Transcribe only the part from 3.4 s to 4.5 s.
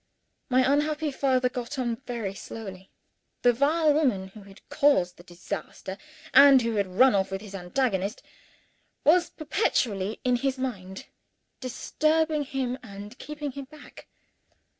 The vile woman who